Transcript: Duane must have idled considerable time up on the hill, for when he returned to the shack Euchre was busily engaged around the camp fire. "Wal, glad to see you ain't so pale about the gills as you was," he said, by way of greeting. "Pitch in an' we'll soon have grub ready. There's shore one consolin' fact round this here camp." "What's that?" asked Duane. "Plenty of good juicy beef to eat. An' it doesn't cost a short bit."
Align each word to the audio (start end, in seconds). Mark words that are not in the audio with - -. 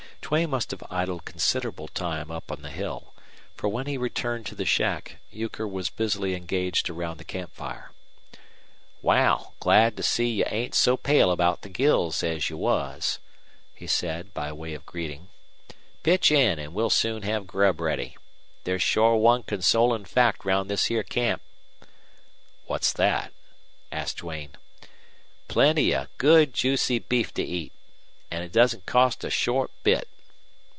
Duane 0.33 0.49
must 0.49 0.71
have 0.71 0.83
idled 0.89 1.25
considerable 1.25 1.89
time 1.89 2.31
up 2.31 2.53
on 2.53 2.61
the 2.61 2.69
hill, 2.69 3.13
for 3.57 3.67
when 3.67 3.85
he 3.85 3.97
returned 3.97 4.45
to 4.45 4.55
the 4.55 4.63
shack 4.63 5.17
Euchre 5.29 5.67
was 5.67 5.89
busily 5.89 6.35
engaged 6.35 6.89
around 6.89 7.17
the 7.17 7.25
camp 7.25 7.51
fire. 7.53 7.91
"Wal, 9.01 9.55
glad 9.59 9.97
to 9.97 10.03
see 10.03 10.29
you 10.29 10.45
ain't 10.47 10.73
so 10.73 10.95
pale 10.95 11.31
about 11.31 11.63
the 11.63 11.69
gills 11.69 12.23
as 12.23 12.49
you 12.49 12.55
was," 12.55 13.19
he 13.75 13.85
said, 13.85 14.33
by 14.33 14.53
way 14.53 14.73
of 14.73 14.85
greeting. 14.85 15.27
"Pitch 16.01 16.31
in 16.31 16.59
an' 16.59 16.73
we'll 16.73 16.89
soon 16.89 17.23
have 17.23 17.45
grub 17.45 17.81
ready. 17.81 18.15
There's 18.63 18.81
shore 18.81 19.17
one 19.17 19.43
consolin' 19.43 20.05
fact 20.05 20.45
round 20.45 20.69
this 20.69 20.85
here 20.85 21.03
camp." 21.03 21.41
"What's 22.67 22.93
that?" 22.93 23.33
asked 23.91 24.19
Duane. 24.19 24.55
"Plenty 25.49 25.93
of 25.93 26.07
good 26.17 26.53
juicy 26.53 26.99
beef 26.99 27.33
to 27.33 27.43
eat. 27.43 27.73
An' 28.29 28.43
it 28.43 28.53
doesn't 28.53 28.85
cost 28.85 29.25
a 29.25 29.29
short 29.29 29.71
bit." 29.83 30.07